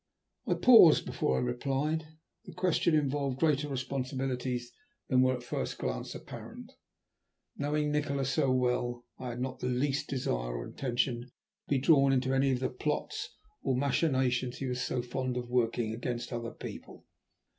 I 0.47 0.55
paused 0.55 1.05
before 1.05 1.37
I 1.37 1.41
replied. 1.43 2.07
The 2.45 2.53
question 2.55 2.95
involved 2.95 3.37
greater 3.39 3.67
responsibilities 3.69 4.71
than 5.09 5.21
were 5.21 5.35
at 5.35 5.43
first 5.43 5.77
glance 5.77 6.15
apparent. 6.15 6.71
Knowing 7.55 7.91
Nikola 7.91 8.25
so 8.25 8.51
well, 8.51 9.05
I 9.19 9.29
had 9.29 9.39
not 9.39 9.59
the 9.59 9.67
least 9.69 10.09
desire 10.09 10.55
or 10.57 10.65
intention 10.65 11.21
to 11.21 11.29
be 11.67 11.77
drawn 11.77 12.11
into 12.13 12.33
any 12.33 12.49
of 12.49 12.61
the 12.61 12.69
plots 12.69 13.29
or 13.61 13.77
machinations 13.77 14.57
he 14.57 14.65
was 14.65 14.81
so 14.81 15.03
fond 15.03 15.37
of 15.37 15.51
working 15.51 15.93
against 15.93 16.33
other 16.33 16.51
people. 16.51 17.05